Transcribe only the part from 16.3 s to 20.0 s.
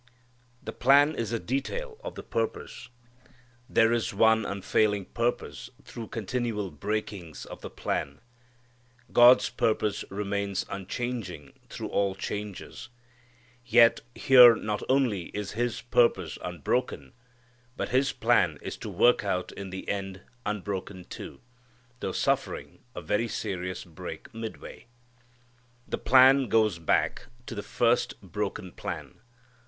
unbroken, but His plan is to work out in the